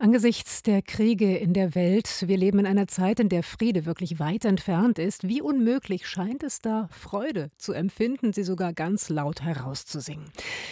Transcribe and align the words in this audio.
Angesichts 0.00 0.62
der 0.62 0.80
Kriege 0.80 1.36
in 1.38 1.52
der 1.54 1.74
Welt, 1.74 2.22
wir 2.28 2.36
leben 2.36 2.60
in 2.60 2.66
einer 2.66 2.86
Zeit, 2.86 3.18
in 3.18 3.28
der 3.28 3.42
Friede 3.42 3.84
wirklich 3.84 4.20
weit 4.20 4.44
entfernt 4.44 5.00
ist, 5.00 5.26
wie 5.26 5.42
unmöglich 5.42 6.06
scheint 6.06 6.44
es 6.44 6.60
da, 6.60 6.88
Freude 6.92 7.50
zu 7.56 7.72
empfinden, 7.72 8.32
sie 8.32 8.44
sogar 8.44 8.72
ganz 8.72 9.08
laut 9.08 9.42
herauszusingen. 9.42 10.30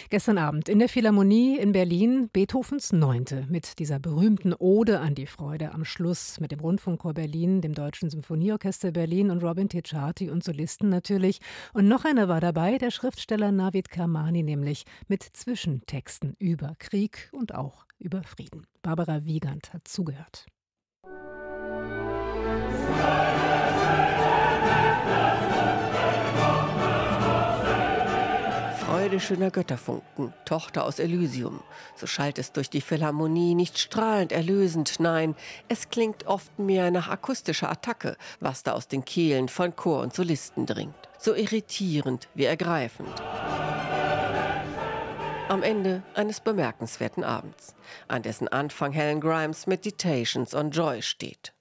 Gestern 0.09 0.37
Abend 0.37 0.69
in 0.69 0.79
der 0.79 0.87
Philharmonie 0.87 1.57
in 1.57 1.73
Berlin 1.73 2.29
Beethovens 2.31 2.93
Neunte 2.93 3.45
mit 3.49 3.79
dieser 3.79 3.99
berühmten 3.99 4.53
Ode 4.53 5.01
an 5.01 5.13
die 5.13 5.27
Freude 5.27 5.73
am 5.73 5.83
Schluss 5.83 6.39
mit 6.39 6.53
dem 6.53 6.61
Rundfunkchor 6.61 7.13
Berlin, 7.13 7.59
dem 7.59 7.73
Deutschen 7.73 8.09
Symphonieorchester 8.09 8.93
Berlin 8.93 9.29
und 9.29 9.43
Robin 9.43 9.67
Ticciati 9.67 10.29
und 10.29 10.41
Solisten 10.41 10.87
natürlich. 10.87 11.41
Und 11.73 11.89
noch 11.89 12.05
einer 12.05 12.29
war 12.29 12.39
dabei, 12.39 12.77
der 12.77 12.91
Schriftsteller 12.91 13.51
Navid 13.51 13.89
Kermani, 13.89 14.41
nämlich 14.41 14.85
mit 15.09 15.23
Zwischentexten 15.23 16.37
über 16.39 16.75
Krieg 16.79 17.29
und 17.33 17.53
auch 17.53 17.86
über 17.99 18.23
Frieden. 18.23 18.65
Barbara 18.81 19.25
Wiegand 19.25 19.73
hat 19.73 19.87
zugehört. 19.87 20.45
Freude 28.79 29.19
schöner 29.19 29.51
Götterfunken, 29.51 30.33
Tochter 30.45 30.85
aus 30.85 30.99
Elysium. 30.99 31.61
So 31.95 32.07
schallt 32.07 32.39
es 32.39 32.53
durch 32.53 32.69
die 32.69 32.81
Philharmonie, 32.81 33.53
nicht 33.53 33.77
strahlend 33.77 34.31
erlösend, 34.31 34.99
nein, 34.99 35.35
es 35.67 35.89
klingt 35.89 36.25
oft 36.25 36.57
mehr 36.57 36.89
nach 36.89 37.09
akustischer 37.09 37.69
Attacke, 37.69 38.15
was 38.39 38.63
da 38.63 38.73
aus 38.73 38.87
den 38.87 39.03
Kehlen 39.03 39.49
von 39.49 39.75
Chor 39.75 40.01
und 40.01 40.13
Solisten 40.13 40.65
dringt. 40.65 40.95
So 41.19 41.35
irritierend 41.35 42.29
wie 42.33 42.45
ergreifend 42.45 43.21
am 45.57 45.63
Ende 45.63 46.03
eines 46.13 46.39
bemerkenswerten 46.39 47.23
Abends, 47.23 47.73
an 48.07 48.21
dessen 48.21 48.47
Anfang 48.47 48.91
Helen 48.91 49.19
Grimes 49.19 49.65
Meditations 49.65 50.53
on 50.53 50.69
Joy 50.69 51.01
steht. 51.01 51.51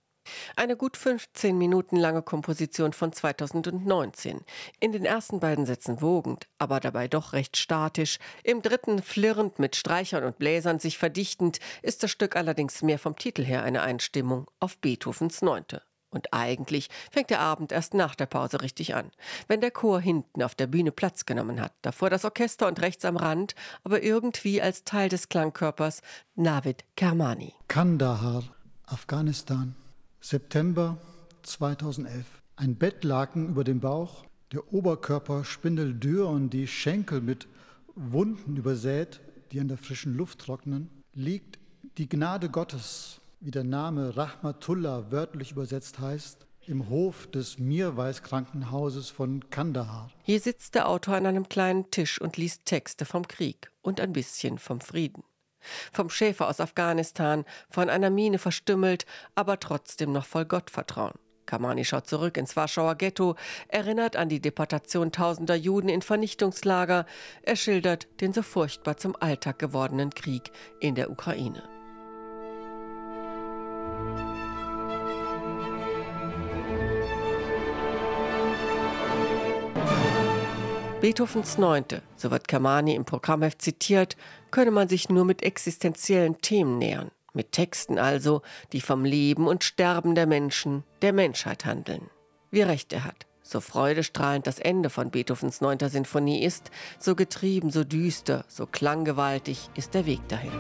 Eine 0.55 0.77
gut 0.77 0.99
15 0.99 1.57
Minuten 1.57 1.97
lange 1.97 2.21
Komposition 2.21 2.93
von 2.93 3.15
2019. 3.15 4.45
In 4.81 4.93
den 4.93 5.07
ersten 5.07 5.41
beiden 5.41 5.65
Sätzen 5.65 6.03
wogend, 6.03 6.47
aber 6.59 6.79
dabei 6.79 7.09
doch 7.09 7.33
recht 7.33 7.57
statisch. 7.57 8.19
Im 8.45 8.61
dritten 8.61 9.01
flirrend 9.01 9.59
mit 9.59 9.77
Streichern 9.77 10.25
und 10.25 10.37
Bläsern 10.37 10.79
sich 10.79 10.99
verdichtend, 10.99 11.59
ist 11.81 12.03
das 12.03 12.11
Stück 12.11 12.37
allerdings 12.37 12.83
mehr 12.83 12.99
vom 12.99 13.17
Titel 13.17 13.45
her 13.45 13.63
eine 13.63 13.81
Einstimmung 13.81 14.51
auf 14.61 14.77
Beethovens 14.77 15.41
Neunte. 15.41 15.81
Und 16.17 16.33
eigentlich 16.33 16.89
fängt 17.11 17.29
der 17.29 17.41
Abend 17.41 17.73
erst 17.73 17.93
nach 17.93 18.15
der 18.15 18.25
Pause 18.25 18.63
richtig 18.63 18.95
an, 18.95 19.11
wenn 19.49 19.61
der 19.61 19.71
Chor 19.71 20.01
hinten 20.01 20.43
auf 20.43 20.55
der 20.55 20.67
Bühne 20.67 20.91
Platz 20.91 21.27
genommen 21.27 21.61
hat, 21.61 21.75
davor 21.83 22.09
das 22.09 22.25
Orchester 22.25 22.67
und 22.69 22.81
rechts 22.81 23.05
am 23.05 23.19
Rand, 23.19 23.55
aber 23.85 24.03
irgendwie 24.03 24.63
als 24.63 24.85
Teil 24.85 25.11
des 25.11 25.29
Klangkörpers 25.29 26.01
Navid 26.35 26.85
Kermani. 26.97 27.53
Kandahar, 27.69 28.45
Afghanistan, 28.87 29.75
September 30.23 30.97
2011. 31.43 32.25
Ein 32.57 32.77
Bettlaken 32.77 33.51
über 33.51 33.63
dem 33.63 33.81
Bauch, 33.81 34.25
der 34.53 34.73
Oberkörper 34.73 35.45
spindeldürr 35.45 36.31
und 36.31 36.49
die 36.49 36.67
Schenkel 36.67 37.21
mit 37.21 37.47
Wunden 37.95 38.57
übersät, 38.57 39.21
die 39.53 39.61
an 39.61 39.69
der 39.69 39.77
frischen 39.77 40.17
Luft 40.17 40.39
trocknen, 40.39 40.89
liegt 41.13 41.59
die 41.99 42.09
Gnade 42.09 42.49
Gottes 42.49 43.21
wie 43.47 43.53
der 43.53 43.63
Name 43.63 44.17
Rahmatullah 44.17 45.13
wörtlich 45.13 45.53
übersetzt 45.53 46.01
heißt, 46.01 46.49
im 46.67 46.89
Hof 46.89 47.29
des 47.29 47.61
Mirwais-Krankenhauses 47.61 49.11
von 49.11 49.51
Kandahar. 49.51 50.11
Hier 50.25 50.41
sitzt 50.41 50.75
der 50.75 50.89
Autor 50.89 51.15
an 51.15 51.27
einem 51.27 51.49
kleinen 51.49 51.89
Tisch 51.93 52.21
und 52.21 52.37
liest 52.37 52.65
Texte 52.65 53.05
vom 53.05 53.29
Krieg 53.29 53.71
und 53.83 54.01
ein 54.01 54.13
bisschen 54.13 54.59
vom 54.59 54.81
Frieden. 54.81 55.23
Vom 55.93 56.11
Schäfer 56.11 56.49
aus 56.49 56.59
Afghanistan, 56.59 57.45
von 57.71 57.89
einer 57.89 58.11
Mine 58.11 58.39
verstümmelt, 58.39 59.07
aber 59.37 59.61
trotzdem 59.61 60.11
noch 60.11 60.27
voll 60.27 60.45
Gottvertrauen. 60.45 61.15
Kamani 61.47 61.85
schaut 61.85 62.09
zurück 62.09 62.37
ins 62.39 62.57
Warschauer 62.57 62.97
Ghetto, 62.97 63.37
erinnert 63.69 64.17
an 64.17 64.29
die 64.29 64.41
Deportation 64.41 65.13
tausender 65.13 65.55
Juden 65.55 65.89
in 65.89 66.03
Vernichtungslager, 66.03 67.07
er 67.43 67.55
schildert 67.55 68.09
den 68.21 68.33
so 68.33 68.43
furchtbar 68.43 68.97
zum 68.97 69.15
Alltag 69.15 69.61
gewordenen 69.61 70.11
Krieg 70.11 70.51
in 70.81 70.97
der 70.97 71.13
Ukraine. 71.13 71.76
Beethovens 81.07 81.57
Neunte, 81.57 82.03
so 82.17 82.33
wird 82.33 82.49
Kamani 82.49 82.97
im 82.97 83.05
Programmheft 83.05 83.63
zitiert, 83.63 84.17
könne 84.51 84.73
man 84.73 84.89
sich 84.89 85.09
nur 85.09 85.25
mit 85.25 85.45
existenziellen 85.45 86.41
Themen 86.41 86.79
nähern, 86.79 87.13
mit 87.33 87.53
Texten 87.53 87.97
also, 87.97 88.43
die 88.73 88.81
vom 88.81 89.05
Leben 89.05 89.47
und 89.47 89.63
Sterben 89.63 90.17
der 90.17 90.27
Menschen, 90.27 90.83
der 91.03 91.13
Menschheit 91.13 91.65
handeln. 91.65 92.11
Wie 92.51 92.63
recht 92.63 92.93
er 92.93 93.05
hat. 93.05 93.29
So 93.41 93.61
freudestrahlend 93.61 94.49
das 94.49 94.59
Ende 94.59 94.91
von 94.91 95.13
Beethovens 95.13 95.61
neunter 95.61 95.91
Sinfonie 95.91 96.43
ist, 96.43 96.73
so 96.99 97.15
getrieben, 97.15 97.71
so 97.71 97.85
düster, 97.85 98.45
so 98.49 98.67
klanggewaltig 98.67 99.71
ist 99.77 99.95
der 99.95 100.07
Weg 100.07 100.27
dahin. 100.27 100.51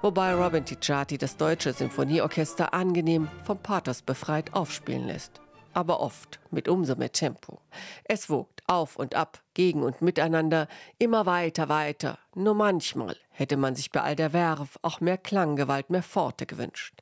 Wobei 0.00 0.34
Robin 0.34 0.64
Ticciati 0.64 1.16
das 1.16 1.36
deutsche 1.36 1.72
Sinfonieorchester 1.72 2.74
angenehm 2.74 3.28
vom 3.44 3.58
Pathos 3.58 4.02
befreit 4.02 4.52
aufspielen 4.52 5.06
lässt 5.06 5.40
aber 5.74 6.00
oft 6.00 6.40
mit 6.50 6.68
umso 6.68 6.96
mehr 6.96 7.12
Tempo. 7.12 7.60
Es 8.04 8.30
wogt 8.30 8.62
auf 8.66 8.96
und 8.96 9.14
ab, 9.14 9.40
gegen 9.54 9.82
und 9.82 10.00
miteinander, 10.00 10.68
immer 10.98 11.26
weiter, 11.26 11.68
weiter. 11.68 12.18
Nur 12.34 12.54
manchmal 12.54 13.16
hätte 13.30 13.56
man 13.56 13.74
sich 13.74 13.90
bei 13.90 14.00
all 14.00 14.16
der 14.16 14.32
Werf 14.32 14.78
auch 14.82 15.00
mehr 15.00 15.18
Klanggewalt, 15.18 15.90
mehr 15.90 16.02
Pforte 16.02 16.46
gewünscht. 16.46 16.94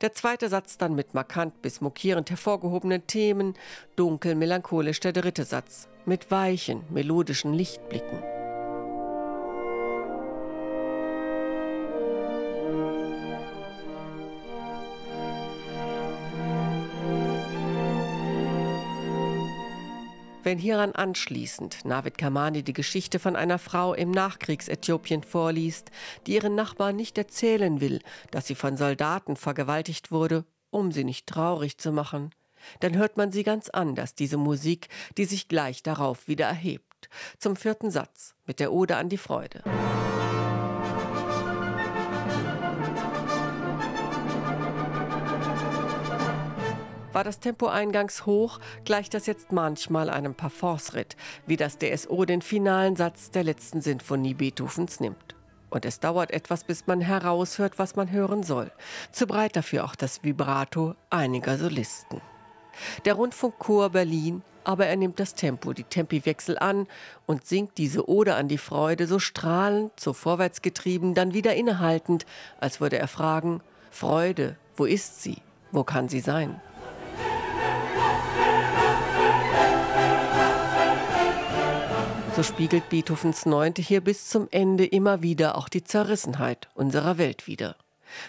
Der 0.00 0.12
zweite 0.12 0.48
Satz 0.48 0.76
dann 0.76 0.94
mit 0.94 1.14
markant 1.14 1.62
bis 1.62 1.80
mokierend 1.80 2.30
hervorgehobenen 2.30 3.06
Themen, 3.06 3.54
dunkel 3.96 4.34
melancholisch 4.34 5.00
der 5.00 5.12
dritte 5.12 5.44
Satz, 5.44 5.88
mit 6.04 6.30
weichen, 6.30 6.82
melodischen 6.90 7.54
Lichtblicken. 7.54 8.33
Wenn 20.44 20.58
hieran 20.58 20.92
anschließend 20.92 21.86
Navid 21.86 22.18
Kamani 22.18 22.62
die 22.62 22.74
Geschichte 22.74 23.18
von 23.18 23.34
einer 23.34 23.58
Frau 23.58 23.94
im 23.94 24.10
Nachkriegsäthiopien 24.10 25.22
vorliest, 25.22 25.90
die 26.26 26.34
ihren 26.34 26.54
Nachbarn 26.54 26.96
nicht 26.96 27.16
erzählen 27.16 27.80
will, 27.80 28.00
dass 28.30 28.46
sie 28.46 28.54
von 28.54 28.76
Soldaten 28.76 29.36
vergewaltigt 29.36 30.12
wurde, 30.12 30.44
um 30.68 30.92
sie 30.92 31.04
nicht 31.04 31.26
traurig 31.26 31.78
zu 31.78 31.92
machen, 31.92 32.28
dann 32.80 32.94
hört 32.94 33.16
man 33.16 33.32
sie 33.32 33.42
ganz 33.42 33.70
anders, 33.70 34.14
diese 34.14 34.36
Musik, 34.36 34.88
die 35.16 35.24
sich 35.24 35.48
gleich 35.48 35.82
darauf 35.82 36.28
wieder 36.28 36.46
erhebt. 36.46 37.08
Zum 37.38 37.56
vierten 37.56 37.90
Satz 37.90 38.34
mit 38.44 38.60
der 38.60 38.70
Ode 38.70 38.96
an 38.96 39.08
die 39.08 39.18
Freude. 39.18 39.62
War 47.14 47.22
das 47.22 47.38
Tempo 47.38 47.68
eingangs 47.68 48.26
hoch, 48.26 48.58
gleicht 48.84 49.14
das 49.14 49.26
jetzt 49.26 49.52
manchmal 49.52 50.10
einem 50.10 50.34
Parforce-Ritt, 50.34 51.16
wie 51.46 51.56
das 51.56 51.78
DSO 51.78 52.24
den 52.24 52.42
finalen 52.42 52.96
Satz 52.96 53.30
der 53.30 53.44
letzten 53.44 53.80
Sinfonie 53.80 54.34
Beethovens 54.34 54.98
nimmt. 54.98 55.36
Und 55.70 55.84
es 55.84 56.00
dauert 56.00 56.32
etwas, 56.32 56.64
bis 56.64 56.88
man 56.88 57.00
heraushört, 57.00 57.78
was 57.78 57.94
man 57.94 58.10
hören 58.10 58.42
soll. 58.42 58.72
Zu 59.12 59.28
breit 59.28 59.54
dafür 59.54 59.84
auch 59.84 59.94
das 59.94 60.24
Vibrato 60.24 60.96
einiger 61.08 61.56
Solisten. 61.56 62.20
Der 63.04 63.14
Rundfunkchor 63.14 63.90
Berlin, 63.90 64.42
aber 64.64 64.86
er 64.86 64.96
nimmt 64.96 65.20
das 65.20 65.36
Tempo, 65.36 65.72
die 65.72 65.84
Tempiwechsel 65.84 66.58
an 66.58 66.88
und 67.26 67.46
singt 67.46 67.78
diese 67.78 68.08
Ode 68.08 68.34
an 68.34 68.48
die 68.48 68.58
Freude 68.58 69.06
so 69.06 69.20
strahlend, 69.20 69.92
so 70.00 70.14
vorwärtsgetrieben, 70.14 71.14
dann 71.14 71.32
wieder 71.32 71.54
innehaltend, 71.54 72.26
als 72.58 72.80
würde 72.80 72.98
er 72.98 73.06
fragen, 73.06 73.60
Freude, 73.92 74.56
wo 74.76 74.84
ist 74.84 75.22
sie? 75.22 75.36
Wo 75.70 75.84
kann 75.84 76.08
sie 76.08 76.18
sein? 76.18 76.60
So 82.36 82.42
spiegelt 82.42 82.88
Beethovens 82.88 83.46
Neunte 83.46 83.80
hier 83.80 84.00
bis 84.00 84.28
zum 84.28 84.48
Ende 84.50 84.84
immer 84.84 85.22
wieder 85.22 85.56
auch 85.56 85.68
die 85.68 85.84
Zerrissenheit 85.84 86.68
unserer 86.74 87.16
Welt 87.16 87.46
wider. 87.46 87.76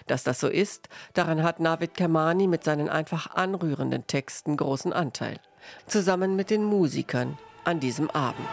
Dass 0.05 0.23
das 0.23 0.39
so 0.39 0.47
ist, 0.47 0.89
daran 1.15 1.41
hat 1.41 1.59
Navid 1.59 1.95
Kermani 1.95 2.45
mit 2.45 2.63
seinen 2.63 2.87
einfach 2.87 3.31
anrührenden 3.33 4.05
Texten 4.05 4.57
großen 4.57 4.93
Anteil. 4.93 5.39
Zusammen 5.87 6.35
mit 6.35 6.51
den 6.51 6.63
Musikern 6.63 7.39
an 7.63 7.79
diesem 7.79 8.11
Abend. 8.11 8.47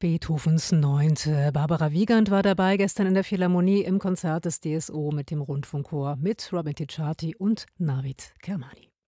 Beethovens 0.00 0.70
Neunte. 0.70 1.50
Barbara 1.52 1.90
Wiegand 1.90 2.30
war 2.30 2.44
dabei 2.44 2.76
gestern 2.76 3.08
in 3.08 3.14
der 3.14 3.24
Philharmonie 3.24 3.82
im 3.82 3.98
Konzert 3.98 4.44
des 4.44 4.60
DSO 4.60 5.10
mit 5.12 5.32
dem 5.32 5.40
Rundfunkchor 5.40 6.14
mit 6.16 6.52
Robin 6.52 6.74
Ticciati 6.74 7.34
und 7.34 7.66
Navid 7.78 8.32
Kermani. 8.40 8.87